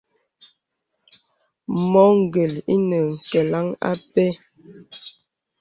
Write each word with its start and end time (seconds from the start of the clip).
Mɔ 1.91 2.03
gèl 2.33 2.53
ìnə̀ 2.73 3.01
nkelaŋ 3.13 3.67
â 3.89 3.91
pɛ. 4.13 4.25